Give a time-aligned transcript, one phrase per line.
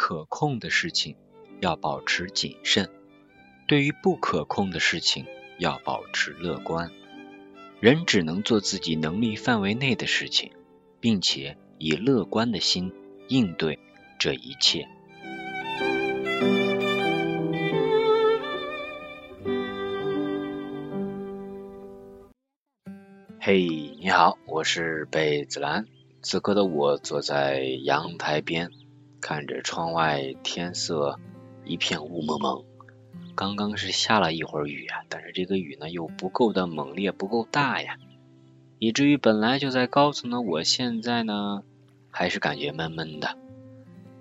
[0.00, 1.16] 可控的事情
[1.60, 2.88] 要保持谨慎，
[3.66, 5.26] 对于不可控的事情
[5.58, 6.92] 要保持乐观。
[7.80, 10.52] 人只能做自己能力范围内的事情，
[11.00, 12.92] 并且以乐观的心
[13.26, 13.80] 应对
[14.20, 14.86] 这一切。
[23.40, 23.66] 嘿，
[23.98, 25.86] 你好，我是贝子兰。
[26.22, 28.70] 此刻的我坐在阳台边，
[29.20, 31.18] 看着窗外天色
[31.64, 32.64] 一片雾蒙蒙。
[33.34, 37.96] 刚刚是下了一会儿雨啊，但是这个雨呢又不够的猛烈，不够大呀，
[38.78, 41.62] 以至于本来就在高层的我现在呢
[42.10, 43.36] 还是感觉闷闷的。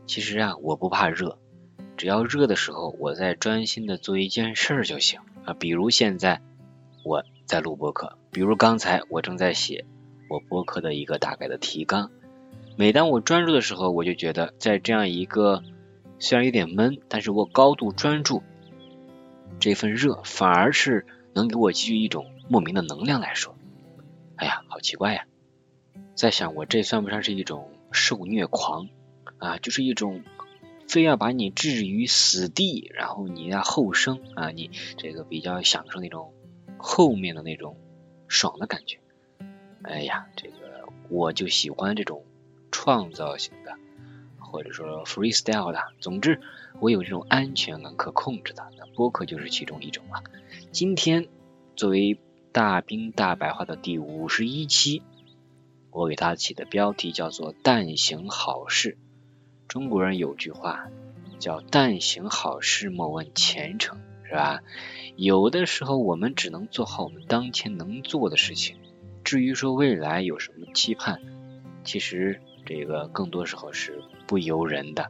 [0.06, 1.38] 其实啊，我不怕热，
[1.96, 6.42] 只要热的时候我在专心的做一件事就行啊，比如现在
[7.04, 7.24] 我。
[7.48, 9.86] 在录播课，比如刚才我正在写
[10.28, 12.12] 我播客的一个大概的提纲。
[12.80, 15.64] 每当我专注的时候，我就觉得在这样一个
[16.20, 18.44] 虽然有点闷，但是我高度专注，
[19.60, 23.56] 这份热反而是能给我给予一种莫名的能量来说。
[24.36, 25.26] 哎呀，好奇怪呀！
[26.14, 28.88] 在想我这算不上是一种受虐狂
[29.40, 30.22] 啊，就是一种
[30.88, 36.32] 非要把你置于死地，然后你要后生啊，你这个比较享受那种。
[36.80, 37.76] 后面的那种
[38.28, 39.00] 爽的感觉，
[39.82, 42.24] 哎呀，这个我就喜欢这种
[42.72, 43.76] 创造型的，
[44.40, 45.80] 或者说 freestyle 的。
[46.00, 46.42] 总之，
[46.80, 48.68] 我有这种安全感、可控制的。
[48.78, 50.24] 那播客就是其中一种了。
[50.72, 51.28] 今天
[51.76, 52.20] 作为
[52.52, 55.02] 大兵大白话的第五十一期，
[55.92, 58.98] 我给它起的标题叫做“但行好事”。
[59.68, 60.88] 中国人有句话
[61.40, 64.00] 叫“但行好事，莫问前程”。
[64.30, 64.60] 是吧？
[65.16, 68.76] 有的时候我们只能做好我们当前能做的事情。
[69.24, 71.22] 至于说未来有什么期盼，
[71.86, 75.10] 其实这个更多时候是不由人的。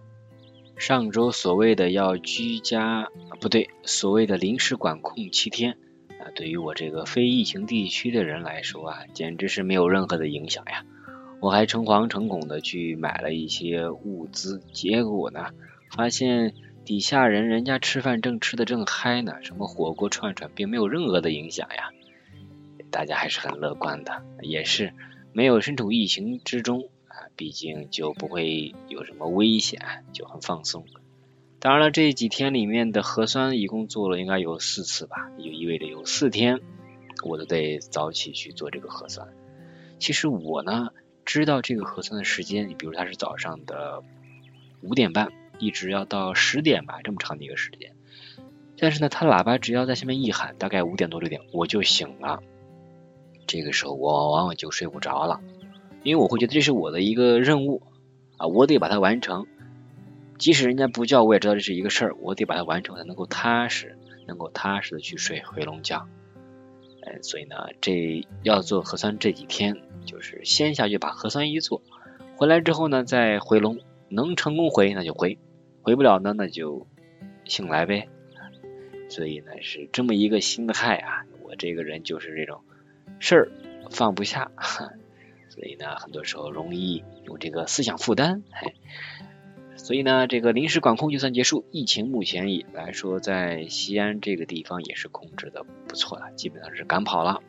[0.77, 3.09] 上周所谓的要居家，
[3.41, 5.73] 不对，所谓的临时管控七天
[6.19, 10.85] 啊，对于我这个非疫情地区的人来说啊，简直是没有任何的影响呀。
[11.41, 15.47] 我还诚惶诚恐的去买了一些物资，结果呢，
[15.91, 16.53] 发现。
[16.87, 21.89] 底下人人家吃饭正吃的正嗨呢，什么火锅串串，并没有任何的影响呀。
[22.89, 24.93] 大家还是很乐观的，也是
[25.33, 26.87] 没有身处疫情之中，
[27.37, 30.83] 毕竟就不会有什么危险，就很放松。
[31.59, 36.59] 当然了，这几天里面的核酸一共做了应该有四次吧，也就意味着有四天
[37.23, 39.29] 我都得早起去做这个核酸。
[39.99, 40.89] 其实我呢
[41.23, 44.03] 知道这个核酸的时间，比如它是早上的
[44.81, 45.31] 五点半。
[45.59, 47.95] 一直要到十点吧，这么长的一个时间。
[48.77, 52.43] 但是呢，他喇叭只要在下面一喊，大概五点多六点我就醒了。
[53.47, 55.41] 这个时候我往往就睡不着了，
[56.03, 57.81] 因为我会觉得这是我的一个任务
[58.37, 59.45] 啊，我得把它完成。
[60.37, 63.97] 即使人家不叫，我也知道这是一个事儿，我得把它完成才能够踏实，
[64.27, 66.07] 能够踏实的去睡回笼觉。
[67.01, 71.81] 哎，所以呢，这要做核酸这几天，就是先下去把核酸一做，
[72.35, 73.79] 回来之后呢，再回笼，
[74.09, 75.39] 能成功回那就回。
[75.81, 76.85] 回不了呢，那就
[77.45, 78.07] 醒来呗。
[79.09, 81.23] 所以呢，是这么一个心态啊。
[81.41, 82.61] 我这个人就是这种
[83.19, 83.51] 事儿
[83.89, 84.51] 放不下，
[85.57, 88.43] 所以呢，很多时候容易有这个思想负担。
[89.75, 97.41] 所以呢，这个临时管控就算结束，疫情目前以来说，在西安这个地方也是控制的不错了，基本上是赶跑了，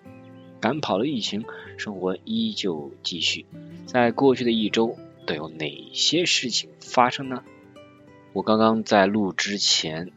[0.59, 1.45] 赶跑了疫情，
[1.77, 3.45] 生活依旧继续。
[3.85, 4.97] 在过去的一周，
[5.27, 7.45] 都有哪些事情发生呢？
[8.33, 10.13] 我刚刚在录之前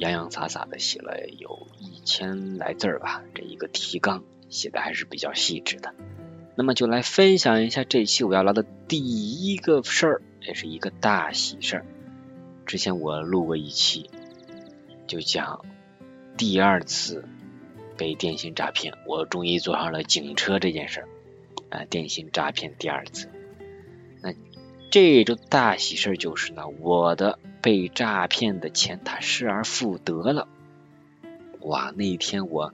[0.00, 5.94] 洋洋洒洒的写了有一千来字儿吧，这一个提纲写的还是比较细致的。
[6.56, 11.86] 那么就来分享一下这期我要聊的第一个事儿，也是一个大喜事儿。
[12.64, 14.10] 之前我录过一期，
[15.06, 15.64] 就讲
[16.36, 17.24] 第二次
[17.96, 21.08] 被电信诈骗，我终于坐上了警车这件事儿
[21.70, 23.28] 啊，电信诈骗第二次。
[24.22, 24.32] 那
[24.90, 27.38] 这周大喜事儿就是呢，我的。
[27.62, 30.46] 被诈骗的钱他失而复得了，
[31.62, 31.92] 哇！
[31.96, 32.72] 那一天我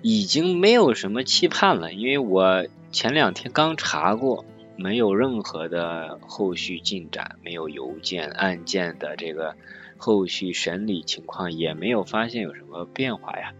[0.00, 4.44] 已经没有什么期盼了，因为我前两天刚查过，
[4.76, 9.56] 没有任何的后续进展，没有邮件案件的这个
[9.96, 13.54] 后续审理情况，也没有发现有什么变化呀。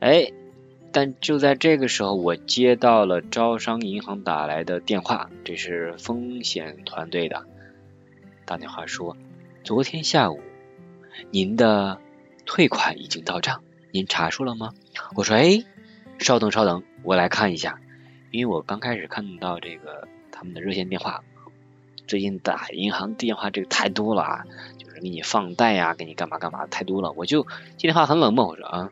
[0.00, 0.32] 哎，
[0.90, 7.46] 但就在这个时候，我接到了招商银行打来的电话，这是风险团队的
[8.44, 9.16] 打电话说。
[9.62, 10.40] 昨天下午，
[11.30, 12.00] 您的
[12.44, 14.74] 退款已经到账，您查出了吗？
[15.14, 15.64] 我说，哎，
[16.18, 17.80] 稍等稍等，我来看一下，
[18.30, 21.22] 因为我刚开始看到这个他们的热线电话，
[22.06, 24.44] 最近打银行电话这个太多了啊，
[24.78, 27.12] 就是给你放贷呀，给你干嘛干嘛太多了。
[27.12, 27.44] 我就
[27.76, 28.90] 接电话很冷漠，我说啊，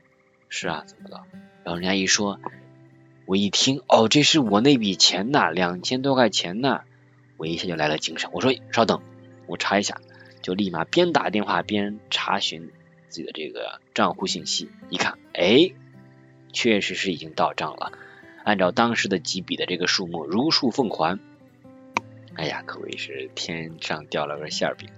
[0.49, 1.25] 是啊，怎么了？
[1.65, 2.41] 然后人家一说，
[3.27, 6.83] 我一听，哦，这是我那笔钱呐，两千多块钱呐，
[7.37, 8.31] 我一下就来了精神。
[8.33, 9.03] 我说稍等，
[9.47, 10.01] 我查一下，
[10.43, 12.71] 就立马边打电话边查询
[13.09, 15.73] 自己的这个账户信息，一看，哎，
[16.53, 17.93] 确实是已经到账了。
[18.45, 21.19] 按照当时的几笔的这个数目如数奉还，
[22.35, 24.91] 哎呀，可谓是天上掉了个馅饼。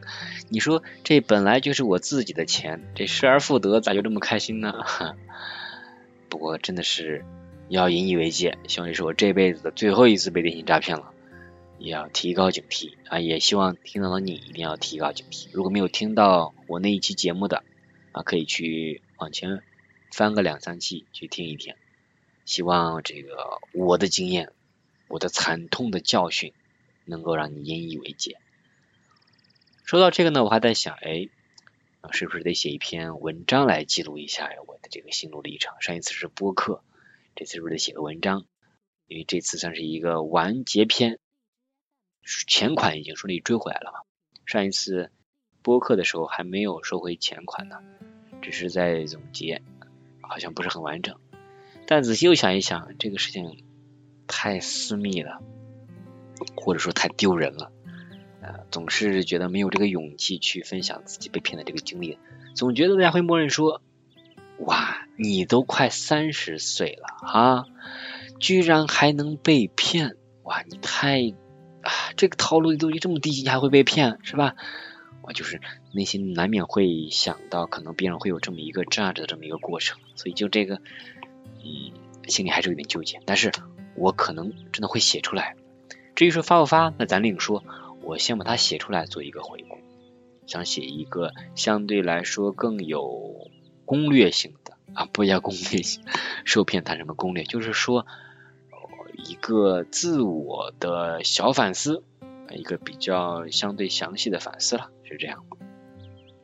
[0.48, 4.75] 你说这本来就是我自己的钱，这失而复得，咋就这么开心呢？
[6.28, 7.25] 不过真的是
[7.69, 11.12] 要引以为戒，希望这是我这辈子的最后一次被电信诈骗了，
[11.78, 13.20] 也要提高警惕啊！
[13.20, 15.49] 也希望听到的你一定要提高警惕。
[15.52, 17.62] 如果没有听到我那一期节目的
[18.12, 19.62] 啊，可以去往前
[20.10, 21.75] 翻个两三期去听一听。
[22.46, 24.52] 希望这个我的经验，
[25.08, 26.54] 我的惨痛的教训，
[27.04, 28.38] 能够让你引以为戒。
[29.84, 31.28] 说到这个呢，我还在想，哎，
[32.12, 35.75] 是不是得写一篇文章来记录一下我的这个心路历程？
[35.81, 36.82] 上一次是播客，
[37.34, 38.46] 这次是不是得写个文章？
[39.08, 41.19] 因为这次算是一个完结篇，
[42.46, 44.00] 钱款已经顺利追回来了嘛。
[44.46, 45.10] 上一次
[45.62, 47.82] 播客的时候还没有收回钱款呢，
[48.40, 49.62] 只是在总结，
[50.20, 51.20] 好像不是很完整。
[51.87, 53.62] 但仔细又想一想，这个事情
[54.27, 55.41] 太私密了，
[56.56, 57.71] 或者说太丢人了，
[58.43, 62.19] 呃，总是觉得没有这个勇气去分享自己被骗的这个经历，
[62.56, 63.83] 总觉得大家会默认说，
[64.59, 67.67] 哇，你都快三十岁了啊，
[68.41, 71.35] 居然还能被骗，哇，你太
[71.83, 74.56] 啊，这个套路的东西这么低级，你还会被骗，是吧？
[75.23, 75.61] 我就是
[75.93, 80.81] 内心难免会想到，可能别人会有这么一个榨着的这么一个过程，所以就这个。
[81.66, 83.52] 嗯，心里还是有点纠结，但是
[83.96, 85.56] 我可能真的会写出来。
[86.14, 87.64] 至于说发不发，那咱另说。
[88.02, 89.78] 我先把它写出来做一个回顾，
[90.46, 93.50] 想写一个相对来说更有
[93.84, 96.04] 攻略性的啊，不要攻略性，
[96.44, 97.42] 受骗谈什么攻略？
[97.42, 98.06] 就是说
[99.12, 102.04] 一个自我的小反思，
[102.52, 105.44] 一个比较相对详细的反思了，是这样。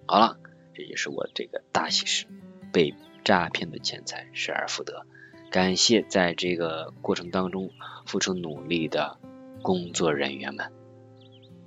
[0.06, 0.38] 好了，
[0.74, 2.26] 这也是我这个大喜事，
[2.72, 2.92] 被
[3.22, 5.06] 诈骗的钱财失而复得。
[5.52, 7.70] 感谢在这个过程当中
[8.06, 9.18] 付出努力的
[9.60, 10.72] 工作人员们，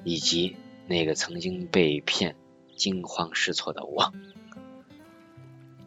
[0.03, 0.55] 以及
[0.87, 2.35] 那个曾经被骗
[2.75, 4.11] 惊慌失措的我。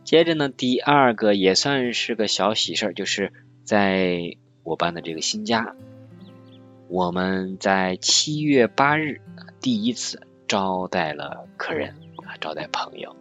[0.04, 3.32] 接着呢，第二个也算是个小喜事儿，就是
[3.64, 5.74] 在我搬的这个新家，
[6.86, 9.20] 我们在七月八日
[9.60, 13.16] 第一次招待了客人啊，招待朋友。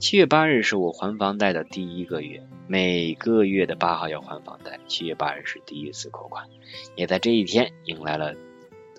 [0.00, 2.42] 七月八日是我还房贷的第一个月。
[2.66, 6.48] 每个月的八号要还房贷，七月八日是第一次扣款，
[6.96, 8.34] 也在这一天迎来了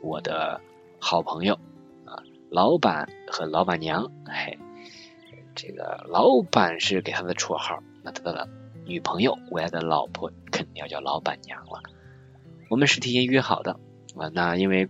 [0.03, 0.61] 我的
[0.99, 1.55] 好朋友
[2.05, 2.21] 啊，
[2.51, 4.11] 老板和老板娘。
[4.27, 4.59] 嘿，
[5.55, 8.47] 这个老板是给他的绰号，那他的
[8.85, 11.81] 女朋友，未来的老婆肯定要叫老板娘了。
[12.69, 13.79] 我们是提前约好的
[14.15, 14.87] 啊，那因为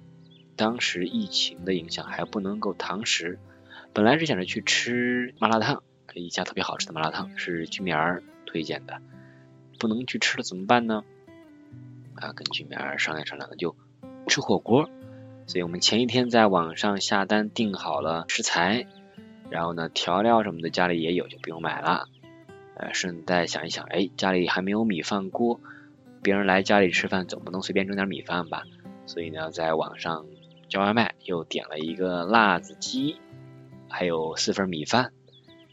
[0.57, 3.39] 当时疫情的影响还不能够堂食，
[3.93, 5.83] 本来是想着去吃麻辣烫，
[6.19, 8.23] 一家特别好吃的麻辣烫，是居民儿。
[8.43, 8.97] 推荐的，
[9.79, 11.05] 不能去吃了怎么办呢？
[12.15, 13.77] 啊，跟居民商量商量，就
[14.27, 14.89] 吃火锅。
[15.47, 18.87] 所以我们前一天在网上下单订好了食材，
[19.49, 22.09] 然后呢调料什么的家里也有，就不用买了。
[22.75, 25.61] 呃，顺带想一想，哎，家里还没有米饭锅，
[26.21, 28.63] 别人来家里吃饭总不能随便蒸点米饭吧？
[29.05, 30.25] 所以呢，在网上
[30.67, 33.15] 叫外卖，又点了一个辣子鸡，
[33.87, 35.13] 还有四份米饭。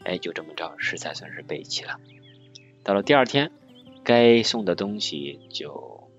[0.03, 1.99] 哎，就这么着，食材算是备齐了。
[2.83, 3.51] 到了第二天，
[4.03, 6.09] 该送的东西就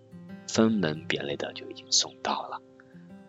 [0.46, 2.60] 分门别类的就已经送到了。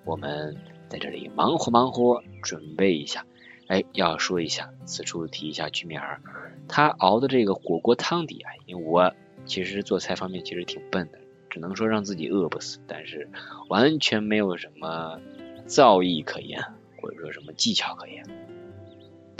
[0.03, 0.57] 我们
[0.89, 3.25] 在这里忙活忙活，准备一下。
[3.67, 6.21] 哎，要说一下，此处提一下居民儿，
[6.67, 9.13] 他熬的这个火锅汤底啊，因为我
[9.45, 13.29] 其实做菜方面其实挺笨的，只能说让自己饿不死，但是
[13.69, 15.21] 完全没有什么
[15.67, 16.61] 造诣可言，
[17.01, 18.25] 或者说什么技巧可言。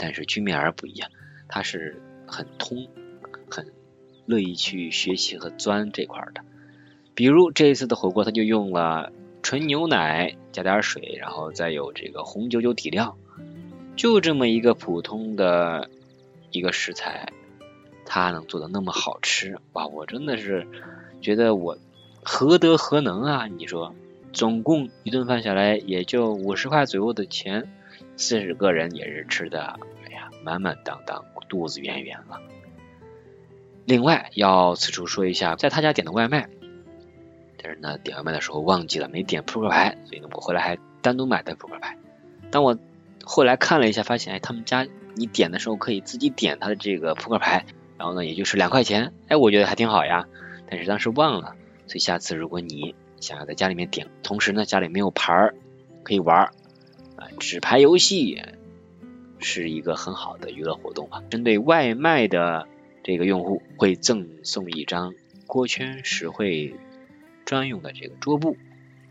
[0.02, 1.08] 但是居民儿不一样，
[1.46, 2.88] 他是很通，
[3.48, 3.64] 很。
[4.24, 6.42] 乐意去学习和钻这块的，
[7.12, 13.18] 比如这一次的火锅，他就用了纯牛奶加点水，然后再有这个红酒酒底料，
[13.96, 15.90] 就这么一个普通的
[16.52, 17.32] 一个食材，
[18.06, 19.88] 他能做的那么好吃，哇！
[19.88, 20.68] 我真的是
[21.20, 21.76] 觉得我
[22.22, 23.48] 何德何能啊？
[23.48, 23.92] 你说，
[24.32, 27.68] 总共一顿饭下来也就五十块左右的钱，
[28.16, 29.80] 四十个人也是吃的，
[30.42, 32.40] 满满当当，肚子圆圆了。
[33.84, 36.48] 另外要此处说一下，在他家点的外卖，
[37.60, 41.98] 但是呢，点外卖的时候忘记了没点扑克牌，所以呢，我后来还单独买的扑克牌。
[42.50, 42.78] 当我
[43.24, 47.66] 后来看了一下，发现哎，他们家你点的时候可以自己点他的这个扑克牌，
[47.98, 50.26] 然后呢，也就是两块钱，哎，我觉得还挺好呀。
[50.70, 51.56] 但是当时忘了，
[51.86, 55.54] 所以下次如果你想要在家里面点，同时呢家里没有牌儿
[56.02, 56.44] 可以玩
[57.16, 58.40] 啊，纸牌游戏
[59.42, 61.22] 是一个很好的娱乐活动吧。
[61.30, 62.66] 针对外卖的
[63.02, 65.14] 这个用户会赠送一张
[65.46, 66.74] 锅圈实惠
[67.44, 68.56] 专用的这个桌布，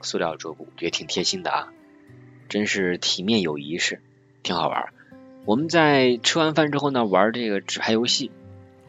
[0.02, 1.74] 塑料桌布，也挺贴心的啊。
[2.50, 4.02] 真是体面有仪式，
[4.44, 4.90] 挺好玩。
[5.46, 8.30] 我们在吃完饭之后呢，玩这个纸牌游戏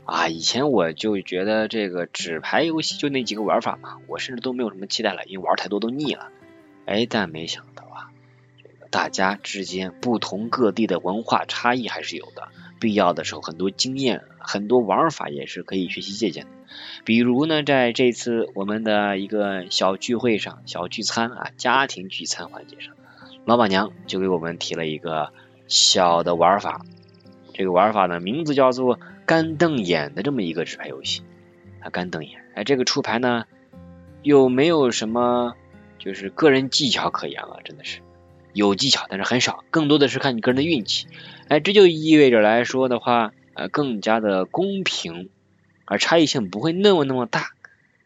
[0.04, 0.28] 啊。
[0.28, 6.30] 以前我就觉得这个纸牌游戏就那几个玩法嘛，我甚至都没有什么期待了，因为玩太多都腻了。
[6.84, 7.81] 哎，但没想到，
[8.92, 16.50] 大家之间不同各地的文化差异还是有的，必要的时候很多经验、很多玩法也是可以学习借鉴的。
[17.04, 22.94] 比如呢，在这次我们的一个小聚会上、小聚餐啊，家庭聚餐环节上。
[23.46, 25.32] 老板娘就给我们提了一个
[25.66, 26.84] 小的玩法，
[27.54, 31.22] 这个玩法呢名字叫做干瞪眼的这么一个纸牌游戏
[31.80, 33.44] 啊，干瞪眼，哎，这个出牌呢
[34.22, 35.54] 又没有什么
[35.98, 38.00] 就是个人技巧可言了，真的是
[38.52, 41.06] 有技巧，但是很少，更多的是看你个人的运气，
[41.48, 45.30] 哎，这就意味着来说的话，呃，更加的公平，
[45.84, 47.50] 而差异性不会那么那么大，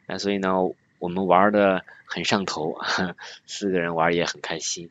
[0.06, 0.54] 那所以呢，
[0.98, 2.78] 我们玩的很上头，
[3.46, 4.90] 四个人玩也很开心。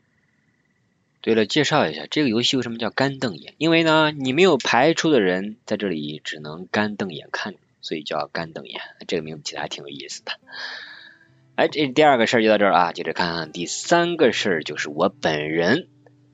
[1.22, 3.56] 对了，介绍一下这个游戏为什么叫干瞪眼？
[3.58, 8.80] 因为呢，你没有排出的人在这里只能干瞪眼看，所以叫干瞪眼。
[9.08, 10.34] 这个名字起来还挺有意思的。
[11.56, 15.88] 哎，这第二个事儿就到这儿啊，接着看第三个事儿，就是我本人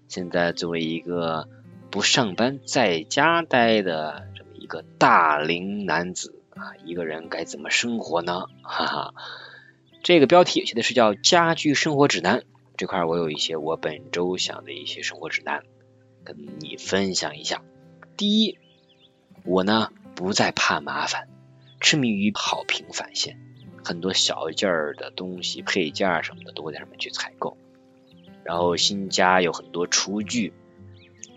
[0.07, 1.47] 现在作为一个
[1.91, 8.47] 不上班在家待的这么一个大龄男子啊，一个人该怎么生活呢？
[8.63, 9.13] 哈哈，
[10.01, 12.41] 这个标题写的是叫家居生活指南。
[12.75, 15.61] 这块我有一些我本周想的一些生活指南，
[16.23, 17.61] 跟你分享一下。
[18.17, 18.57] 第一，
[19.45, 21.27] 我呢不再怕麻烦，
[21.79, 23.37] 痴迷于好评返现，
[23.83, 27.57] 很多小件儿的东西、配件什么的都会在上面去采购。
[28.43, 30.53] 然后新家有很多厨具、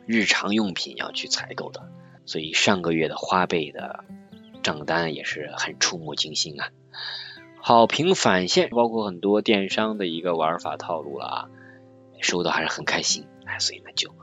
[0.06, 1.88] 日常用品要去采购的，
[2.24, 4.04] 所以上个月的花呗的
[4.62, 6.70] 账单也是很触目惊心啊。
[7.60, 11.48] 好评返现，包括很多电商的一个玩法套路了啊，
[12.20, 14.14] 收到还是很开心，哎，所以呢就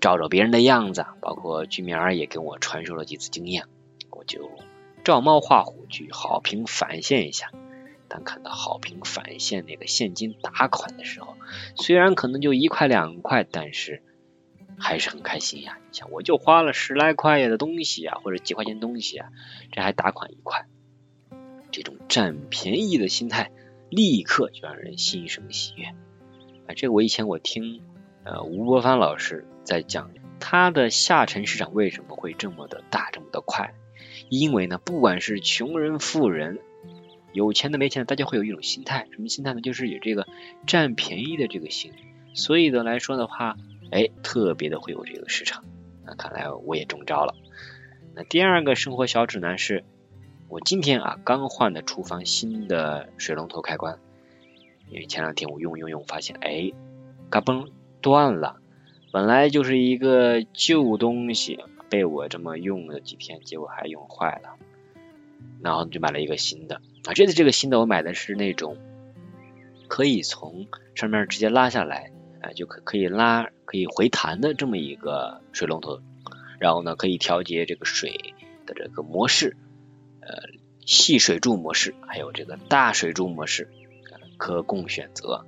[0.00, 3.64] 照着别人的样子，包括居民儿也跟我传授了几次经验，
[4.10, 4.50] 我就
[5.08, 7.50] 照猫画虎去好评返现一下。
[8.08, 11.34] 当看到好评返现那个现金打款的时候，
[11.76, 14.02] 虽然可能就一块两块，但是
[14.78, 15.78] 还是很开心呀。
[15.80, 19.30] 你想，我就花了十来块的东西啊，或者几块钱东西啊，
[19.72, 20.66] 这还打款一块。
[21.72, 23.50] 这种占便宜的心态，
[23.88, 25.86] 立刻就让人心生喜悦。
[25.86, 27.80] 啊，这个我以前我听
[28.24, 33.72] 呃吴伯凡老师在讲，他的下沉市场为什么会这么的大，这么的快？
[34.28, 36.58] 因为呢，不管是穷人、富人，
[37.32, 39.60] 有钱的、没钱的，大家会有一种心态，什么心态呢？
[39.60, 40.26] 就是有这个
[40.66, 41.96] 占便宜的这个心理。
[42.34, 43.56] 所以的来说的话，
[43.90, 45.64] 哎，特别的会有这个市场。
[46.04, 47.34] 那看来我也中招了。
[48.14, 49.84] 那第二个生活小指南是。
[50.50, 53.98] 我今天啊刚换的厨房新的水龙头开关，
[54.88, 56.72] 因为前两天我用用用发现，哎，
[57.28, 57.68] 嘎嘣
[58.00, 58.56] 断了。
[59.12, 64.56] 本来就是一个旧东西，被我这么用了几天，结果还用坏了。
[65.62, 68.76] 然后就买了一个新的啊，这次这个新的我买的是那种
[69.88, 76.00] 可以从上面直接拉下来，啊，就可可以拉可以回弹的这么一个水龙头，
[76.60, 78.34] 然后呢可以调节这个水
[78.66, 79.56] 的这个模式。
[80.20, 80.28] 呃，
[80.84, 83.68] 细水柱模式，还有这个大水柱模式，
[84.36, 85.44] 可供选择，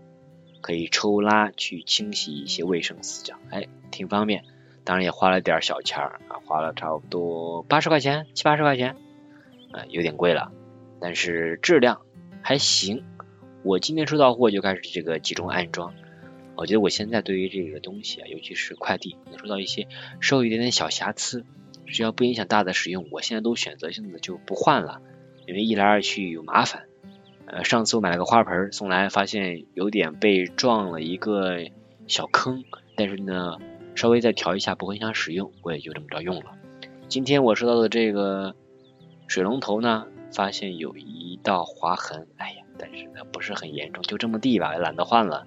[0.61, 4.45] 可以抽拉去清洗一些卫生死角，哎，挺方便。
[4.85, 8.97] 当然也花了点小钱儿啊，花了差不多八十块钱，七八十块钱，
[9.73, 10.53] 啊，有点贵了，
[11.01, 12.01] 但是质量
[12.43, 13.05] 还行。
[13.63, 15.95] 我今天收到货就开始这个集中安装。
[16.57, 19.87] 我觉得我现在对于这个东西啊，尤其是快递，能收到一些
[20.21, 21.45] 稍微一点点小瑕疵。
[21.87, 25.01] 只要不影响大的使用，我现在都选择性的就不换了，
[25.47, 26.85] 因为一来二去有麻烦。
[27.47, 31.67] 呃，上次我买了个花盆送来，发现有点被撞了一个
[32.07, 32.63] 小坑，
[32.95, 33.57] 但是呢，
[34.01, 36.53] 稍微再调一下不会影响使用，我也就这么着用了。
[37.07, 38.55] 今天我收到的这个
[39.29, 45.47] 水龙头呢，发现有一道划痕，哎呀，但是呢不是很严重，就这么地吧，懒得换了，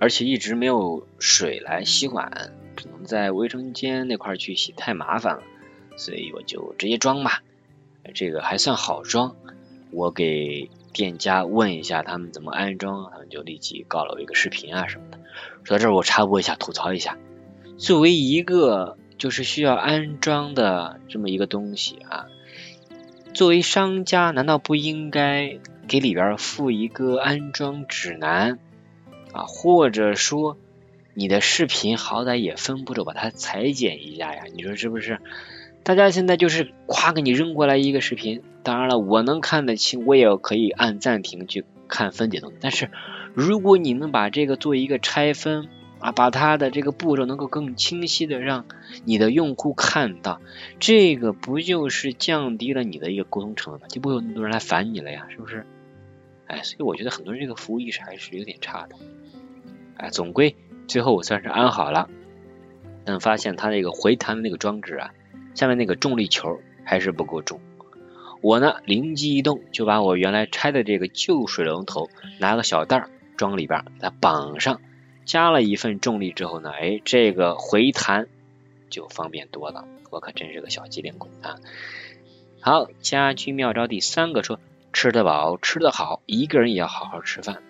[0.00, 2.54] 而且一直没有水来洗碗。
[2.76, 5.42] 只能在卫生间那块去洗，太麻烦了，
[5.98, 7.42] 所以我就直接装吧。
[8.14, 9.36] 这个还算好装，
[9.90, 15.18] 我给店家问一下他们怎么安装，他们就立即告了我一个视频啊什么的。
[15.62, 17.18] 说到这儿，我插播一下，吐槽一下，
[17.80, 22.26] 作为一个就是需要安装的这么一个东西啊，
[23.32, 25.58] 作为商家，难道不应该
[25.88, 28.58] 给里边附一个安装指南
[29.32, 29.44] 啊？
[29.48, 30.58] 或者说，
[31.14, 34.42] 你的视频好歹也分步骤把它裁剪一下呀？
[34.54, 35.18] 你说是不是？
[35.82, 42.52] 大家现在就是夸给你扔过来一个视频，当然了，我能看得清，我也可以按暂停去看分解的。
[42.60, 42.90] 但是，
[43.32, 45.68] 如果你能把这个做一个拆分
[46.00, 48.64] 啊，把它的这个步骤能够更清晰的让
[49.04, 50.40] 你的用户看到，
[50.78, 53.86] 这个不就是降低了你的一个沟通成本吗？
[53.88, 55.66] 就不会有那么多人来烦你了呀，是不是？
[56.46, 58.96] 哎，所以我觉得很多人这个服务意识还是有点差的。
[59.96, 60.56] 哎，总归
[60.88, 62.08] 最后我算是安好了，
[63.04, 65.10] 但发现它这个回弹的那个装置啊。
[65.52, 67.60] 下面那个重力球还是不够重，
[68.40, 74.80] 我呢灵机一动，就把我原来拆的这个旧水龙头拿个小袋装里边，再绑上，
[75.30, 78.26] 加了一份重力之后呢，哎，这个回弹
[78.88, 79.86] 就方便多了。
[80.10, 81.54] 我可真是个小机灵鬼啊！
[82.60, 84.58] 好，家居妙招第三个说，
[84.92, 87.62] 吃得饱，吃得好，一个人也要好好吃饭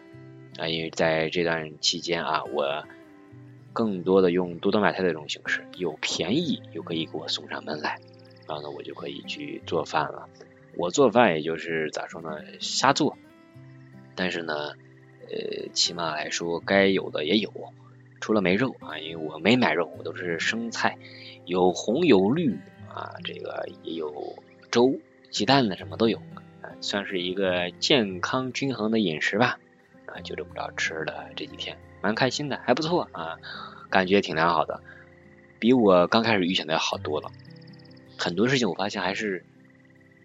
[0.58, 0.68] 啊！
[0.68, 2.84] 因为在这段期间啊，我。
[3.72, 8.00] 更多的用多多买菜的这种形式，又便宜又可以给我送上门来，
[8.48, 10.28] 然后呢，我就可以去做饭了。
[10.76, 13.16] 我做饭也就是咋说呢，瞎做，
[14.16, 14.72] 但是呢，
[15.30, 17.52] 呃，起码来说该有的也有，
[18.20, 20.98] 除了没肉啊，因为我没买肉，我都是生菜，
[21.44, 22.58] 有红有绿
[22.88, 24.98] 啊，这个也有粥、
[25.30, 26.18] 鸡蛋的什么都有，
[26.62, 29.58] 啊算是一个健康均衡的饮食吧。
[30.06, 31.78] 啊，就这么着吃了这几天。
[32.02, 33.38] 蛮开心的，还不错啊，
[33.90, 34.82] 感觉挺良好的，
[35.60, 37.30] 比我刚开始预想的要好多了。
[38.18, 39.44] 很多事情我发现还是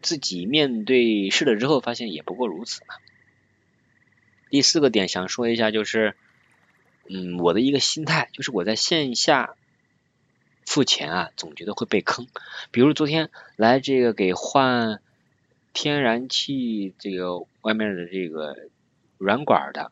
[0.01, 2.95] 自己面对试了之后，发现也不过如此嘛。
[4.49, 6.15] 第四个点想说一下，就是
[7.10, 9.55] 嗯，我的一个心态，就是我在线下
[10.65, 12.27] 付钱啊，总觉得会被坑。
[12.71, 15.01] 比如昨天来这个给换
[15.73, 18.55] 天然气这个外面的这个
[19.17, 19.91] 软管的。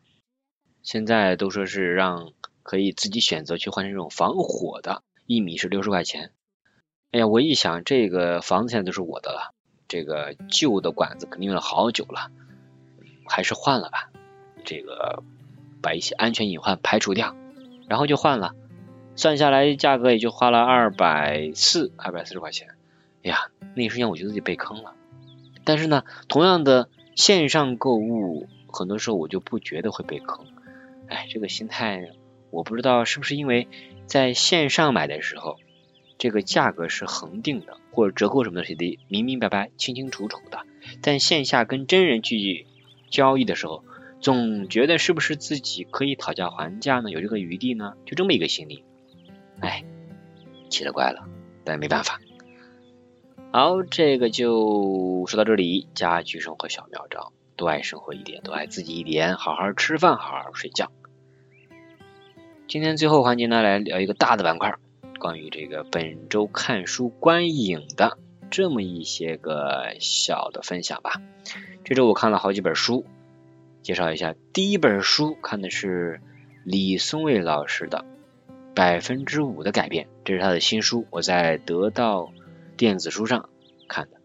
[0.82, 6.30] 现在都说是让可以自己选择去换成这种防火的，一米是六十块钱。
[7.10, 9.54] 哎呀，我一想这个房子现在都是我的了，
[9.88, 12.30] 这个旧的管子肯定用了好久了，
[13.26, 14.10] 还是换了吧。
[14.64, 15.22] 这个
[15.82, 17.36] 把一些安全隐患排除掉，
[17.88, 18.54] 然后就换了。
[19.16, 22.70] 算下来价格也就花了二百四，二百四十块钱。
[23.22, 24.94] 哎呀，那一瞬间我觉得自己被坑了。
[25.62, 30.46] 但是呢，同样的线上购物，很多时候我就不觉得会被坑。
[31.06, 32.10] 哎，这个心态，
[32.50, 33.68] 我不知道是不是因为
[34.06, 35.58] 在线上买的时候，
[36.18, 40.62] 这个价格是恒定的，或者折扣什么的写的明明白白、清清楚楚的。
[41.02, 42.66] 但线下跟真人去
[43.10, 43.84] 交易的时候，
[44.24, 47.10] 总觉得是不是自己可以讨价还价呢？
[47.10, 47.92] 有这个余地呢？
[48.06, 48.82] 就这么一个心理。
[49.60, 49.84] 哎，
[50.70, 51.28] 奇了怪了，
[51.62, 52.18] 但没办法。
[53.52, 55.88] 好，这个就说到这里。
[55.94, 57.34] 家居生活小妙招。
[57.54, 60.90] 多爱生活一点，多爱自己一点，好好吃饭，好好睡觉。
[62.66, 64.74] 今天最后环节呢，来聊一个大的板块，
[65.20, 68.16] 关于这个本周看书观影的
[68.50, 71.20] 这么一些个小的分享吧。
[71.84, 73.04] 这周我看了好几本书，
[73.84, 74.34] 介绍一下。
[74.52, 76.20] 第一本书看的是
[76.64, 78.04] 李松蔚老师的
[78.74, 82.32] 《百分之五的改变》，这是他的新书，我在得到
[82.76, 83.48] 电子书上
[83.86, 84.16] 看的。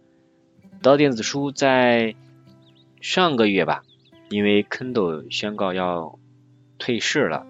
[0.82, 2.16] 得到电子书在。
[3.02, 3.84] 上个月吧，
[4.30, 6.20] 因为 Kindle 宣告要
[6.78, 7.48] 退市了，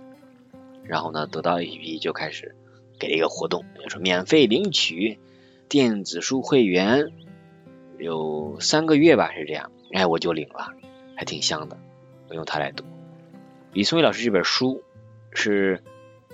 [0.83, 2.55] 然后呢，得到 APP 就开始
[2.99, 5.17] 给了一个活动，就说免费领取
[5.67, 7.11] 电子书会员，
[7.97, 10.67] 有三个月吧，是这样，哎，我就领了，
[11.15, 11.79] 还挺香的，
[12.29, 12.83] 我用它来读。
[13.73, 14.83] 李松蔚老师这本书
[15.31, 15.83] 是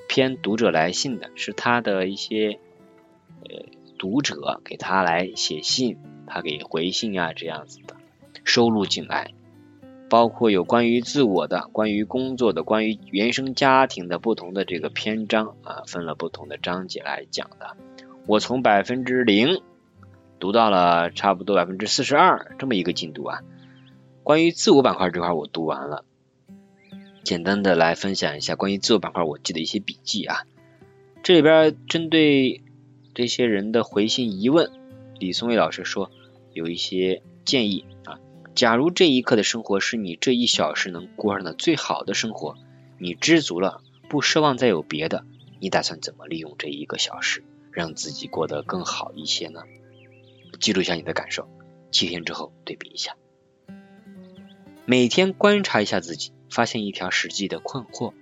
[0.08, 2.60] 偏读者来信的，是他的一些
[3.42, 3.66] 呃
[3.98, 7.96] 读者给他来写信，他给回信啊，这样子的。
[8.44, 9.34] 收录进来，
[10.08, 17.76] 包括有关于自我的、关于工作的、关于原生家庭的不同的这个篇章啊，分了不同的章节来讲的。
[18.28, 19.62] 我从百分之零
[20.40, 23.42] 读到了差不多百分之四十二这么一个进度啊。
[24.26, 26.04] 关于自我板块这块我读完了，
[27.24, 30.48] 简单的来分享一下关于自我板块我记的一些笔记啊。
[31.22, 32.64] 这里边针对
[33.14, 34.72] 这些人的回信疑问，
[35.20, 36.10] 李松蔚老师说
[36.54, 38.18] 有一些建议啊。
[38.56, 42.56] 假如这一刻的生活是你这一小时能过上的最好的生活，
[42.98, 45.24] 你知足了，不奢望再有别的，
[45.60, 49.62] 你打算怎么利用这一个小时，让自己过得更好一些呢？
[50.60, 51.48] 记录一下你的感受，
[51.92, 53.16] 七天之后对比一下。
[54.88, 58.14] 每天观察一下自己，发现一条实际的困惑，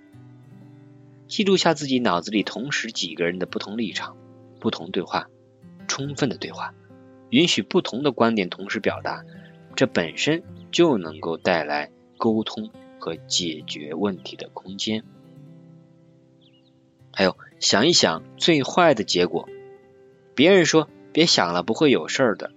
[1.28, 4.16] 记录下自己脑子里同时几个人的不同立场、
[4.60, 5.28] 不同对话，
[5.86, 6.72] 充分的对话，
[7.28, 9.26] 允许不同的观点同时表达，
[9.76, 15.04] 这本身就能够带来沟通和解决问题的空间。
[17.12, 19.50] 还有，想一想最坏的结果，
[20.34, 22.52] 别人说别想了，不会有事儿的，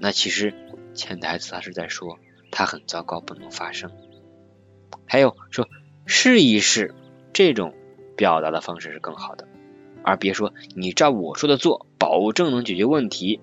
[0.00, 0.54] 那其实
[0.94, 2.18] 潜台词他是在说。
[2.56, 3.90] 它很糟糕，不能发生。
[5.04, 5.68] 还有说
[6.06, 6.94] 试一试
[7.34, 7.74] 这种
[8.16, 9.46] 表达的方式是更好的，
[10.02, 13.40] 而别说你照我说的做，保证能解决问题。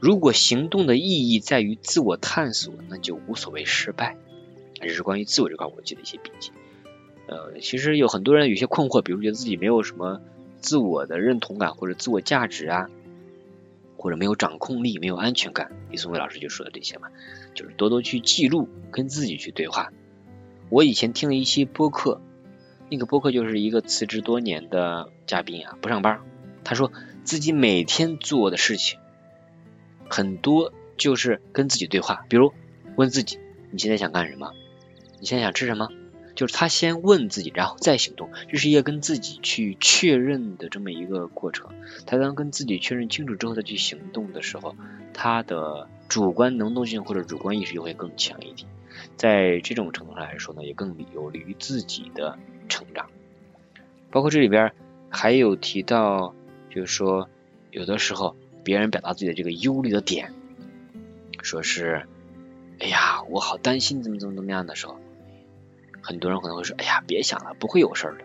[0.00, 4.16] 如果行动的意义在于自我探索，那就无所谓失败。
[4.80, 6.50] 这是关于自我这块我记的一些笔记。
[7.28, 10.20] 呃，其实有很多人有些困惑，比如觉得自己没有什么
[10.58, 12.90] 自我的认同感或者自我价值啊。
[14.00, 17.08] 或者没有掌控力，没有安全感，李松蔚老师就说的这些嘛，
[17.54, 19.92] 就是多多去记录，跟自己去对话。
[20.70, 22.22] 我以前听了一期播客，
[22.88, 26.22] 那个播客就是一个辞职多年的嘉宾啊，不上班，
[26.64, 26.90] 他说
[27.24, 28.98] 自己每天做的事情
[30.08, 32.54] 很多就是跟自己对话，比如
[32.96, 33.38] 问自己
[33.70, 34.54] 你现在想干什么，
[35.18, 35.90] 你现在想吃什么。
[36.34, 41.70] 就是他先问自己，然后再行动，这是一个跟自己去确认的这么一个过程。
[42.06, 44.74] 他当跟自己确认清楚之后再去行动的时候，
[45.12, 48.68] 他的主观能动性或者主观意识就会更强一点。
[49.16, 52.38] 在这种程度上来说呢，也更有利于自己的
[52.68, 53.08] 成长。
[54.10, 54.72] 包括这里边
[55.08, 56.34] 还有提到，
[56.68, 57.28] 就是说
[57.70, 60.32] 有的时候别人表达自己的这个忧虑的点，
[61.42, 62.06] 说是，
[62.78, 64.98] 哎呀，我好担心怎么怎么怎么样的时候。
[66.02, 68.24] 很多人可能会说：“哎呀，别想了，不会有事儿的。”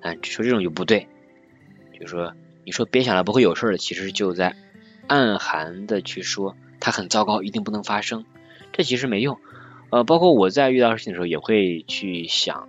[0.00, 1.08] 但说这种就不对，
[1.92, 2.34] 就是说，
[2.64, 4.54] 你说别想了，不会有事儿的，其实就在
[5.06, 8.24] 暗含的去说它很糟糕，一定不能发生。
[8.72, 9.38] 这其实没用。
[9.90, 12.68] 呃，包括我在遇到事情的时候，也会去想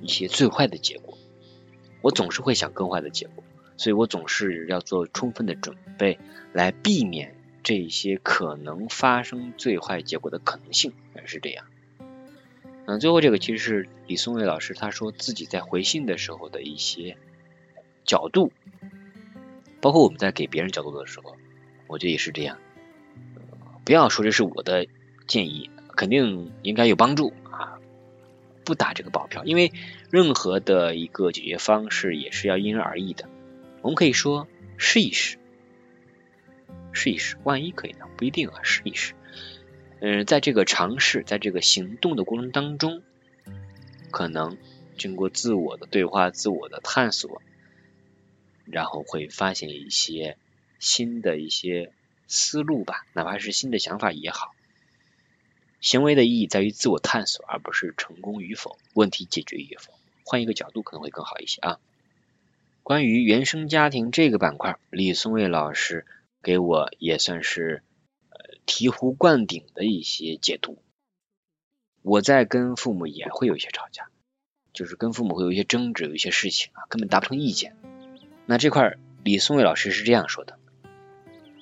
[0.00, 1.16] 一些最坏的结果。
[2.02, 3.44] 我总是会想更坏的结果，
[3.76, 6.18] 所以我总是要做充分的准备，
[6.52, 10.92] 来避免这些可能发生最坏结果的可能性。
[11.24, 11.66] 是这样。
[12.90, 17.16] 嗯，最后这个其实是李松蔚老师他说自己在回信的时候的一些
[18.04, 18.52] 角度，
[19.80, 21.36] 包括我们在给别人角度的时候，
[21.86, 22.58] 我觉得也是这样。
[23.84, 24.88] 不要说这是我的
[25.28, 27.78] 建议，肯定应该有帮助啊，
[28.64, 29.72] 不打这个保票，因为
[30.10, 33.28] 任何的一个解决方式也是要因人而异的。
[33.82, 34.48] 我们可以说
[34.78, 35.38] 试一试，
[36.90, 38.06] 试一试，万一可以呢？
[38.16, 39.14] 不一定啊，试一试。
[40.02, 43.02] 嗯，在这个尝试，在这个行动的过程当中，
[44.10, 44.56] 可能
[44.96, 47.42] 经过自我的对话、自我的探索，
[48.64, 50.38] 然后会发现一些
[50.78, 51.92] 新的一些
[52.26, 54.54] 思路吧，哪怕是新的想法也好。
[55.82, 59.92] 行为的意义在于自我探索，而不是成功与否、问题解决与否。
[60.24, 61.78] 换一个角度可能会更好一些啊。
[62.82, 66.06] 关于原生家庭这个板块，李松蔚老师
[66.42, 67.82] 给我也算是。
[68.70, 70.78] 醍醐灌顶的一些解读，
[72.02, 74.10] 我在跟父母也会有一些吵架，
[74.72, 77.76] 就是跟父母会有一些争执，有一些事情啊根本达不成意见。
[78.46, 80.56] 那这块李松蔚老师是这样说的：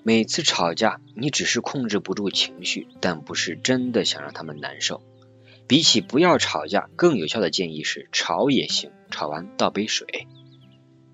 [0.03, 5.03] 每次吵架，你只是控制不住情绪，但不是真的想让他们难受。
[5.67, 10.27] 比起不要吵架，更有效的建议是吵也行，吵完倒杯水。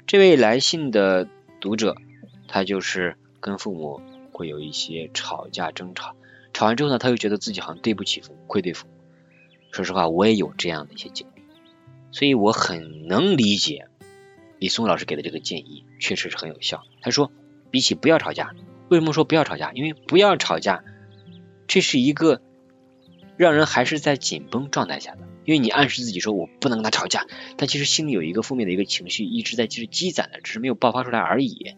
[0.08, 1.28] 这位来信的
[1.60, 1.96] 读者，
[2.48, 4.02] 他就是跟父母。
[4.34, 6.16] 会有一些吵架争吵，
[6.52, 8.94] 吵完之后呢，他又觉得自己好像对不起父母，愧对父母。
[9.70, 11.42] 说实话，我也有这样的一些经历，
[12.10, 13.86] 所以我很能理解
[14.58, 16.82] 李松老师给的这个建议，确实是很有效。
[17.00, 17.30] 他说，
[17.70, 18.54] 比起不要吵架，
[18.88, 19.72] 为什么说不要吵架？
[19.72, 20.84] 因为不要吵架，
[21.68, 22.42] 这是一个
[23.36, 31.74] 让人还是在紧绷状态下的，因为你暗示自己说我不能跟他吵架，但其实心里有一个负面的一个情绪一直在其实积攒的，只是没有爆发出来而已。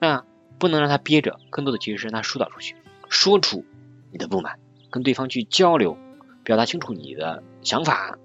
[0.00, 0.24] 那。
[0.58, 2.76] 不能让他憋着，更多的其实是让他疏导出去，
[3.08, 3.64] 说出
[4.10, 4.58] 你的不满，
[4.90, 5.96] 跟对方去交流，
[6.44, 8.18] 表达清楚你的想法。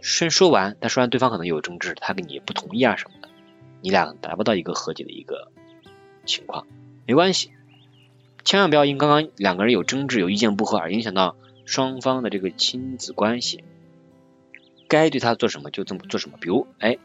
[0.00, 3.28] 先说完，但说完对方可能有争执，他跟你不同意啊什么的，
[3.80, 5.50] 你俩达不到一个和解的一个
[6.24, 6.66] 情况，
[7.06, 7.50] 没关系，
[8.44, 13.64] 千万不要因刚刚两个人有争执、有意见不合而影响到双方的这个亲子关系。
[14.88, 16.96] 该对他做什么就这么做什么，比如哎，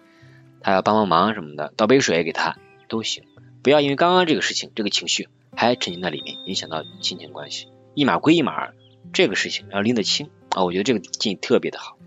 [0.62, 3.26] 他要帮帮忙什么的，倒杯水给他都行。
[3.64, 7.70] 不要因为刚刚这个事情，这个情绪还沉浸在里面，影响到亲情关系。
[7.96, 8.72] 一码归一码，
[9.14, 10.66] 这个事情要拎得清啊！
[10.66, 11.98] 我觉得这个建议特别的好。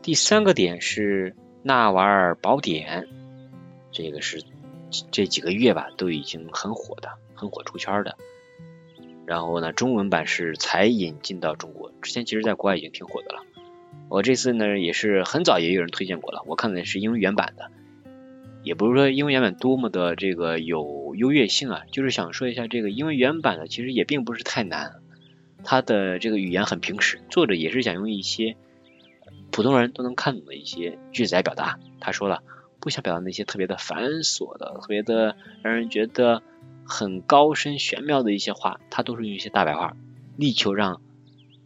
[0.00, 1.30] 第三个点是
[1.62, 3.02] 《纳瓦尔宝典》，
[3.92, 4.42] 这个是
[5.10, 8.16] 这几个月吧都已经很火的，很火出圈的
[9.26, 13.42] 然后呢，中文版是才引进到中国，之前其实在国外已经挺火的了。
[14.08, 17.70] 我这次呢也是很早也有人推荐过了，我看的是英文原版的，
[18.64, 24.94] 也不是说英文原版多么的这个有优越性啊，就是想说一下这个英文原版的其实也并不是太难，
[25.62, 28.56] 它的这个语言很平实，作者也是想用一些
[29.50, 31.78] 普通人都能看懂的一些句子来表达。
[32.00, 32.42] 他说了，
[32.80, 36.42] 不想表达那些特别的繁琐的、特别的让人觉得
[36.86, 39.94] 很高深玄妙的一些话，他都是用一些大白话，
[40.36, 41.02] 力求让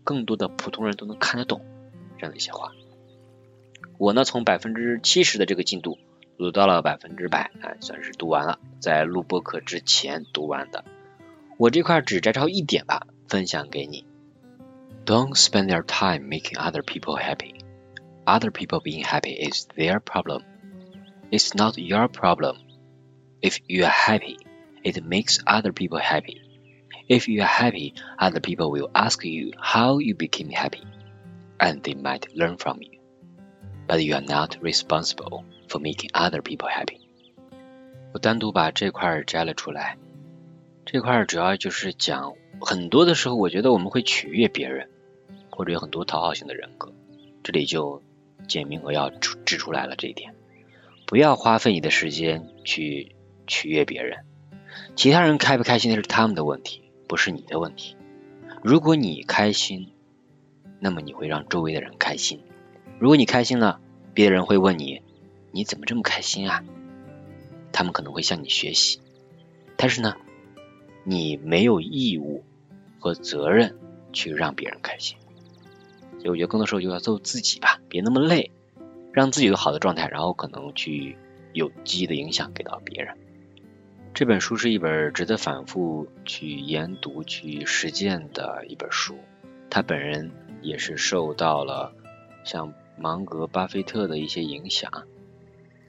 [0.04, 1.64] 更多的普通人都能看得懂。
[2.18, 2.72] 这样的一些话，
[3.98, 5.98] 我呢从百分之七十的这个进度
[6.37, 10.83] 读到了百分之百，哎，算是读完了，在录播课之前读完的。
[11.57, 14.05] 我这块只摘抄一点吧，分享给你。
[15.05, 17.55] Don't spend your time making other people happy.
[18.25, 20.43] Other people being happy is their problem.
[21.29, 22.57] It's not your problem.
[23.41, 24.37] If you are happy,
[24.83, 26.41] it makes other people happy.
[27.09, 30.83] If you are happy, other people will ask you how you became happy
[31.59, 32.99] and they might learn from you.
[33.87, 36.98] But you are not responsible For making other people happy.
[38.12, 39.98] 我单独把这块摘了出来，
[40.86, 44.88] 这块主要就是讲，很多的时候我觉得我们会取悦别人，
[45.50, 46.92] 或者有很多讨好型的人格，
[47.42, 48.02] 这里就
[48.48, 50.34] 简明扼要指指出来了这一点。
[51.06, 53.14] 不要花费你的时间去
[53.46, 54.24] 取悦别人，
[54.96, 57.96] 其他人开不开心那是他们的问题，不是你的问题。
[58.62, 59.92] 如果你开心，
[60.80, 62.40] 那么你会让周围的人开心。
[62.98, 63.80] 如果你开心了，
[64.14, 65.02] 别人会问你
[65.58, 66.62] ：“你怎么这么开心啊？”
[67.74, 69.00] 他们可能会向你学习。
[69.76, 70.16] 但是呢，
[71.02, 72.44] 你没有义务
[73.00, 73.76] 和责任
[74.12, 75.18] 去让别人开心。
[76.18, 78.52] 所以我觉得更多时候就要做自己吧，别那么累，
[79.12, 81.16] 让自己有好的状态，然后可能去
[81.52, 83.16] 有积极的影响给到别人。
[84.14, 89.16] 这本书是一本值得反复去研读、去实践的一本书。
[89.68, 90.30] 他本人。
[90.60, 91.94] 也是受到了
[92.42, 94.90] 像芒格、巴菲特的一些影响，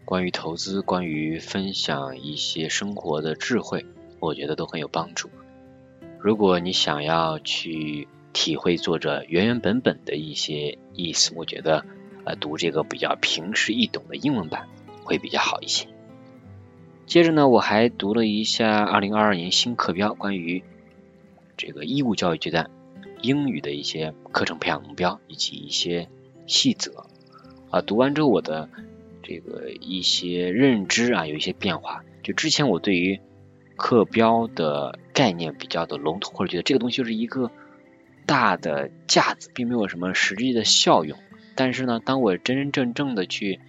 [0.09, 3.85] 关于投资、关于分享一些生活的智慧，
[4.19, 5.29] 我觉得都很有帮助。
[6.19, 11.85] 如果你想要去体会作者原原本本的一些意思，我觉得
[12.25, 14.67] 呃读这个比较平实易懂的英文版
[15.03, 15.87] 会比较好一些。
[17.05, 20.63] 接着呢，我还读了一下二零二二年新课标关于
[21.55, 22.71] 这个义务教育阶段。
[23.21, 26.09] 英语的一些课程培养目标以及一些
[26.47, 27.05] 细则
[27.69, 28.69] 啊，读完之后我的
[29.29, 32.03] 这个一些认知啊有一些变化。
[32.23, 33.19] 就之前我对于
[33.75, 37.51] 课标的概念比较的笼统，或者觉得这个东西就是一个
[38.25, 41.19] 大的架子，并没有什么实际的效用。
[41.53, 43.59] 但是呢，当我真真正正的去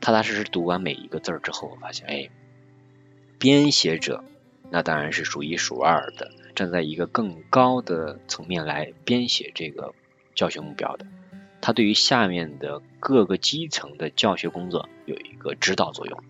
[0.00, 2.28] 踏踏实实读完每一个字儿之后，我发现，哎，
[3.38, 4.24] 编写者
[4.68, 6.32] 那当然是数一数二的。
[6.54, 9.94] 站在一个更高的层面来编写这个
[10.34, 11.06] 教学目标的，
[11.62, 16.22] 它对于下面的各个基层的教学工作有一个指导作用。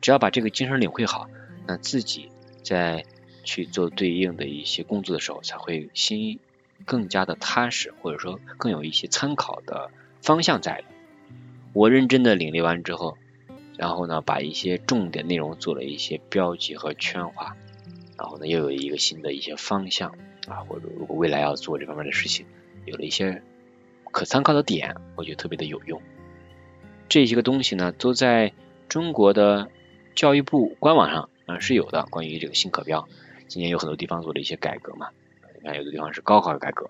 [0.00, 1.28] 只要把这个精神领会好，
[1.66, 2.30] 那自己
[2.62, 3.04] 在
[3.44, 6.38] 去做对应的一些工作的时候，才会心
[6.86, 9.90] 更加的踏实，或者说更有一些参考的
[10.22, 10.84] 方向在的。
[11.72, 13.18] 我认真的领略完之后，
[13.76, 17.56] 然后呢，把一些重点内容做了一些标记和圈化。
[18.16, 20.10] 然后呢，又有一个新的一些方向
[20.46, 22.46] 啊，或者如果未来要做这方面的事情，
[22.86, 23.42] 有了一些
[24.10, 26.00] 可参考的点，我觉得特别的有用。
[27.08, 28.52] 这些个东西呢，都在
[28.88, 29.70] 中国的
[30.14, 32.06] 教育部官网上啊是有的。
[32.10, 33.08] 关于这个新课标，
[33.48, 35.10] 今年有很多地方做了一些改革嘛，
[35.56, 36.88] 你看有的地方是高考的改革，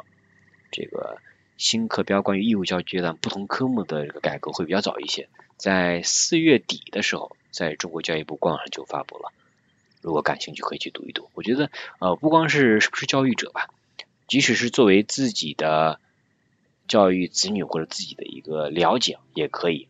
[0.70, 1.18] 这个
[1.56, 9.32] 新课标关于义务教育阶段不同科目的这个改革会比较早一些，在四月底的时候，在中国教育部官网上就发布了。
[10.02, 11.28] 如果感兴趣，可以去读一读。
[11.34, 13.68] 我觉得，呃，不光是是不是教育者吧，
[14.26, 16.00] 即使是作为自己的
[16.90, 19.86] 教育子女或者自己的一个了解，也可以。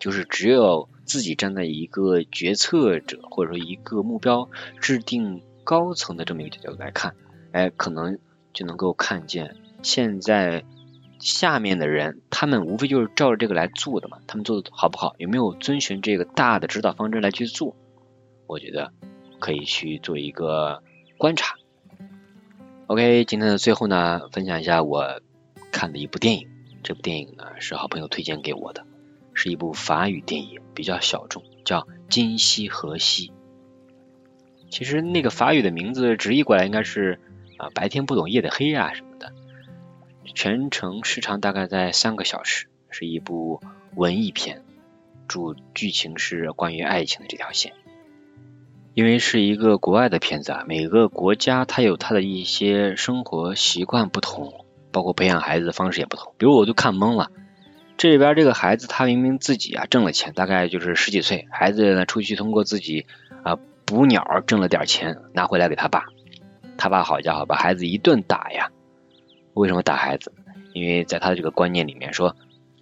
[0.00, 7.14] 就是只有自己站在一个决策者或者说一个目标制定高层的这么一个角度来看，
[7.52, 8.18] 哎，可能
[8.52, 10.64] 就能够看见现在
[11.20, 14.18] 下面的人，他们无非就是照着这个来做的嘛。
[14.26, 17.76] 他们做的好不好，有没有遵循这个大的指导方针来去做？
[18.48, 18.92] 我觉得
[19.38, 20.82] 可以去做一个
[21.16, 21.54] 观察。
[22.88, 25.22] OK，今天的最后呢，分享一下我
[25.74, 26.48] 看的一部电影。
[26.84, 28.86] 这部电影呢是好朋友推荐给我的，
[29.34, 33.28] 是一部法语电影，比较小众，叫《今夕何夕》。
[34.70, 37.20] 其实那个法语的名字直译过来应该是
[37.58, 39.32] 啊白天不懂夜的黑啊什么的。
[40.34, 43.60] 全程时长大概在三个小时，是一部
[43.94, 44.62] 文艺片，
[45.26, 47.72] 主剧情是关于爱情的这条线。
[48.94, 54.63] 因为是一个国外的片子啊，每个国家它有它的一些生活习惯不同，
[54.94, 56.32] 包括培养孩子的方式也不同。
[56.38, 57.30] 比如我就看懵了，
[57.98, 63.06] 这里边这个孩子他明明自己啊挣了钱，大概就是十几岁，孩子呢出去通过自己
[63.42, 66.04] 啊捕鸟挣了点钱拿回来给他爸，
[66.78, 68.70] 他爸好家伙把孩子一顿打呀。
[69.52, 70.32] 为什么打孩子？
[70.72, 72.36] 因为在他的这个观念里面说，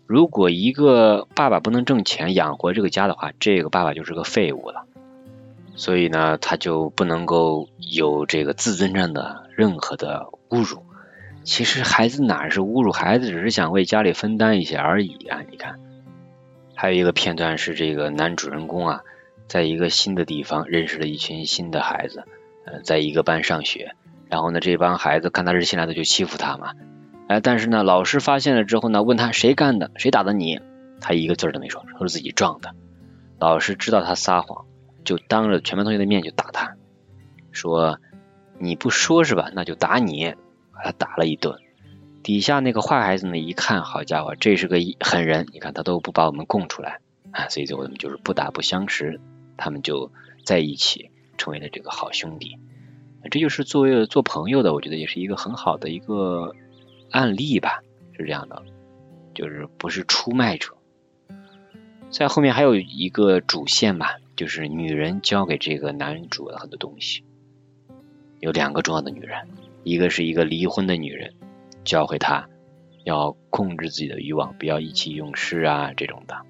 [0.07, 4.85] 如果一个爸爸不能挣钱养活这个家的话，这个爸爸就是个废物了。
[5.75, 10.85] 所以呢，他就不能够有这个自尊上的任何的侮辱。
[11.44, 15.40] 其实孩子哪是侮辱，孩子只是想为家里分担一些而已啊！
[15.50, 15.81] 你看，
[16.74, 19.02] 还有一个片段是这个男主人公啊，
[19.48, 22.24] 在一个新的地方认识了一群新的孩子，
[22.64, 23.94] 呃，在一个班上学。
[24.28, 26.72] 然后呢，这帮孩子看他是新来的就欺负他嘛。
[27.28, 30.61] 哎，但是呢，老师发现了之后呢，问他谁干的，谁打的你？
[31.00, 32.74] 他一个字都没说，说是自己撞的。
[33.38, 34.66] 老师知道他撒谎。
[35.05, 36.76] 就当着全班同学的面就打他，
[37.50, 37.98] 说
[38.61, 39.50] 你不说是吧？
[39.52, 40.37] 那就打你，
[40.83, 41.59] 他打了一顿。
[42.23, 49.21] 底下那个坏孩子呢，一看好家伙，这是个狠人，你看他都不把我们供出来啊，所以最后他们就是不打不相识，
[49.57, 50.12] 他们就
[50.45, 52.59] 在一起成为了这个好兄弟。
[53.31, 56.55] 这就是作为做朋友的，我觉得也是一个很好的一个
[57.11, 57.83] 案例吧，
[58.16, 58.62] 是这样的，
[59.35, 60.75] 就是不是出卖者。
[62.11, 64.16] 在后面还有一个主线吧。
[64.35, 67.23] 就是女人教给这个男主的很多东西，
[68.40, 69.47] 有两个重要的女人，
[69.85, 71.35] 一个是一个离婚的女人，
[71.85, 72.49] 教会他
[73.05, 76.42] 要控制自己的欲望，不要意气用事啊这种的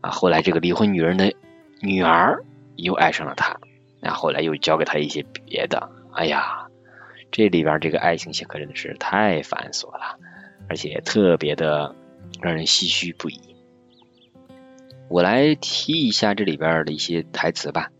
[0.00, 0.10] 啊。
[0.10, 1.34] 后来这个离婚女人的
[1.80, 2.44] 女儿
[2.76, 3.58] 又爱上了他，
[4.00, 5.90] 那后来又教给他一些别的。
[6.12, 6.66] 哎呀，
[7.30, 10.18] 这里边这个爱情线可真的是太繁琐了，
[10.68, 11.94] 而且特别的
[12.42, 13.56] 让人唏嘘不已。
[15.08, 17.90] 我来提一下这里边的一些台词吧。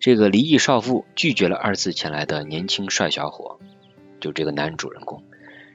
[0.00, 3.58] 这个离异少妇拒绝了二次前来的年轻帅小伙，
[4.24, 5.22] 就这个男主人公，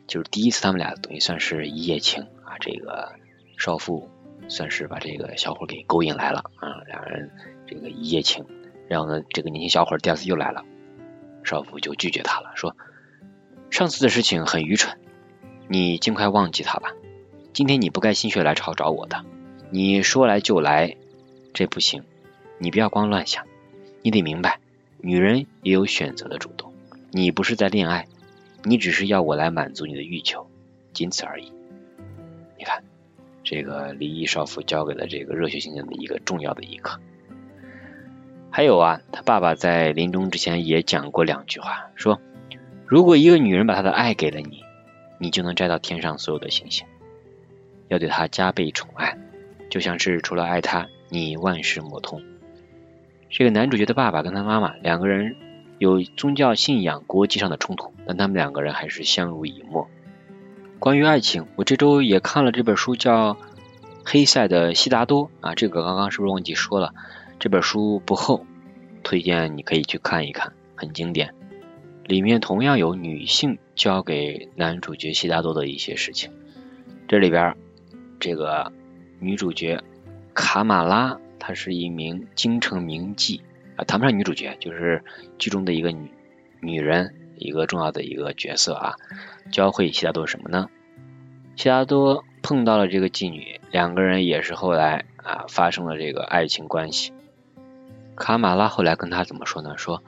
[0.07, 2.57] 就是第一次他们俩等于算是一夜情啊。
[2.59, 3.13] 这个
[3.59, 4.09] 少妇
[4.47, 7.29] 算是把这个小伙给勾引来了啊，两人
[7.67, 8.43] 这个一夜情。
[8.87, 10.65] 然后呢，这个年轻小伙第二次又来了，
[11.43, 12.75] 少妇就拒绝他了，说
[13.69, 14.97] 上次的事情很愚蠢，
[15.67, 16.93] 你尽快忘记他吧。
[17.53, 19.23] 今天你不该心血来潮找我的。
[19.69, 20.97] 你说来就来，
[21.53, 22.03] 这不行。
[22.57, 23.45] 你不要光乱想，
[24.01, 24.59] 你得明白，
[24.97, 26.73] 女人也有选择的主动。
[27.11, 28.07] 你不是在恋爱，
[28.63, 30.47] 你只是要我来满足你的欲求，
[30.93, 31.51] 仅此而已。
[32.57, 32.83] 你看，
[33.43, 36.99] 这个离异少妇教给了这个热血青年的一个重要的一课。
[38.51, 42.19] 还有啊，他爸爸在临终之前也讲过两句话，说：
[42.85, 44.63] 如果一个女人把她的爱给了你，
[45.19, 46.85] 你就能摘到天上所有的星星，
[47.87, 49.17] 要对她加倍宠爱。
[49.69, 52.23] 就像是除了爱她，你万事莫通。
[53.29, 55.35] 这个男主角的爸爸跟他妈妈两个人
[55.79, 59.87] 有宗教信仰、国籍上的冲突，但他们两个人还是相濡以沫。
[60.77, 63.33] 关于爱情，我这周也看了这本书，叫
[64.05, 66.93] 《黑塞的悉达多》啊，这个刚刚是不是忘记说了？
[67.39, 68.45] 这本书不厚，
[69.01, 71.33] 推荐你可以去看一看，很经典。
[72.03, 76.31] 里面同样有女性教给男主角悉达多的一些事情。
[77.07, 77.55] 这里边
[78.19, 78.71] 这个。
[79.21, 79.83] 女主角
[80.33, 83.41] 卡马拉，她是一名京城名妓
[83.85, 85.03] 谈不上女主角，就是
[85.37, 86.11] 剧中的一个女
[86.61, 88.95] 女人，一个重要的一个角色啊。
[89.51, 90.69] 教会悉达多什么呢？
[91.55, 97.13] 悉达多碰到了这个妓女，两个人也是后来啊发生了这个爱情关系。
[98.15, 99.77] 卡马拉后来跟他怎么说呢？
[99.77, 100.03] 说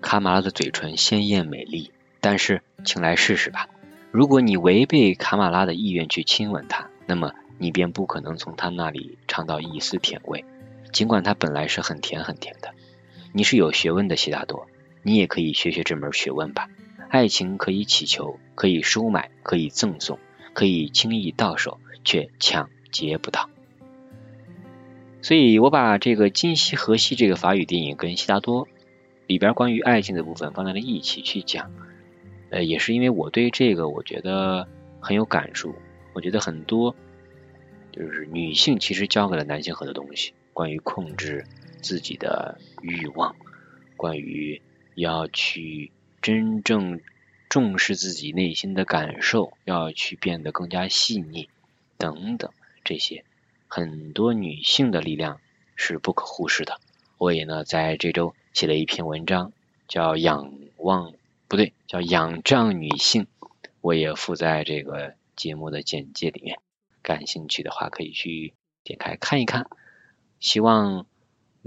[0.00, 3.68] 卡马拉的嘴唇鲜艳美丽，但是请来试试吧。
[4.10, 7.32] 如果你违背卡马拉的意愿去亲吻她，那么。
[7.56, 10.44] 你便不可能从她那里尝到一丝甜味，
[10.92, 12.74] 尽管它本来是很甜很甜的。
[13.36, 14.68] 你是有学问的，悉达多，
[15.02, 16.68] 你也可以学学这门学问吧。
[17.08, 20.20] 爱情可以乞求，可以收买，可以赠送，
[20.52, 23.50] 可以轻易到手，却抢劫不到。
[25.20, 28.68] 所以我把这个《今夕何夕》这个法语电影跟悉达多
[29.26, 31.72] 里边关于爱情的部分放在了一起去讲，
[32.50, 34.68] 呃，也是因为我对这个我觉得
[35.00, 35.74] 很有感触，
[36.12, 36.94] 我觉得很多。
[37.90, 41.44] 就是女性其实教给了男性很多东西，关于控制
[41.84, 43.36] 自己的欲望，
[43.96, 44.62] 关于
[44.94, 47.02] 要去真正
[47.50, 51.50] 重视自己内心的感受，要去变得更加细腻
[51.98, 52.50] 等等
[52.82, 53.24] 这些，
[53.68, 55.40] 很多女性的力量
[55.76, 56.80] 是不可忽视的。
[57.18, 59.52] 我也呢在这周写了一篇文章，
[59.86, 61.12] 叫仰望
[61.48, 63.26] 不对，叫仰仗女性，
[63.82, 66.58] 我也附在这个节目的简介里面。
[67.02, 69.68] 感兴趣的话，可以去点开看一看。
[70.40, 71.06] 希望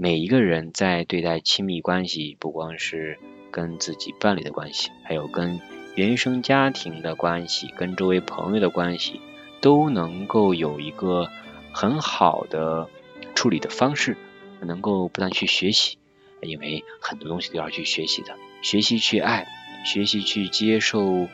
[0.00, 3.18] 每一个人在对待亲密关系，不光是
[3.50, 5.60] 跟自己伴侣的关系，还有跟
[5.96, 9.20] 原生家庭的关系，跟周围朋友的关系，
[9.60, 11.26] 都能够有一个
[11.72, 12.88] 很好的
[13.34, 14.16] 处理的方式，
[14.60, 15.98] 能够不断去学习，
[16.42, 19.48] 因为很多东西都要去学习的，学习去爱，
[19.84, 21.26] 学习去接受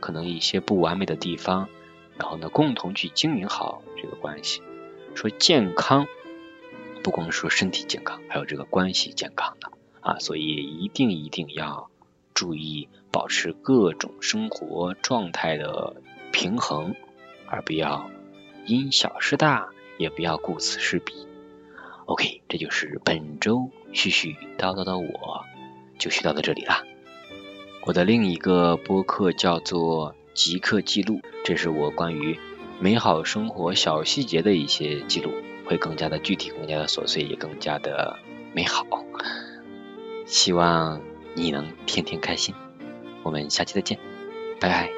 [0.00, 1.68] 可能一些不完美的地方，
[2.18, 4.60] 然后呢，共同去经营好这个关系。
[5.14, 6.08] 说健康，
[7.02, 9.70] 不光说身体健康，还有这个关系健康的
[10.00, 11.88] 啊，所以一定一定要。
[12.34, 15.96] 注意保持各种生活状态的
[16.30, 16.94] 平衡，
[17.48, 18.08] 而不要
[18.64, 21.26] 因小失大，也不要顾此失彼。
[22.06, 25.44] OK，这就是本周絮絮叨叨的我，
[25.98, 26.84] 就絮叨到这里啦。
[27.84, 32.38] 我的另一个播客叫做即刻记录，这是我关于
[32.78, 35.32] 美好生活小细节的一些记录，
[35.68, 38.18] 会更加的具体，更加的琐碎，也更加的
[38.52, 38.84] 美好。
[40.26, 41.00] 希望。
[41.34, 42.52] 你能天天开心，
[43.22, 43.96] 我们下期再见，
[44.58, 44.97] 拜拜。